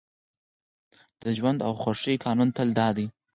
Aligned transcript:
د 1.21 1.23
ژوند 1.37 1.59
او 1.67 1.73
خوښۍ 1.81 2.15
قانون 2.25 2.49
تل 2.57 2.69
دا 2.79 2.89
دی 2.97 3.05